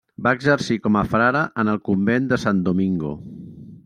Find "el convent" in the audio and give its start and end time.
1.75-2.25